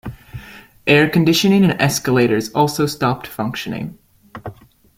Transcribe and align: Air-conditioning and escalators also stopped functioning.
Air-conditioning 0.87 1.63
and 1.63 1.79
escalators 1.79 2.49
also 2.53 2.87
stopped 2.87 3.27
functioning. 3.27 3.99